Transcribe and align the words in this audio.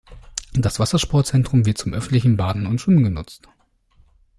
Das 0.55 0.79
Wassersportzentrum 0.79 1.67
wird 1.67 1.77
zum 1.77 1.93
öffentlichen 1.93 2.35
Baden 2.35 2.65
und 2.65 2.81
Schwimmen 2.81 3.03
genutzt. 3.03 3.47